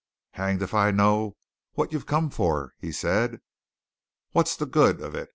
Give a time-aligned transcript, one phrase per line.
[0.31, 1.37] "Hanged if I know
[1.73, 3.39] what you've come for!" he said.
[4.31, 5.29] "What's the good of it?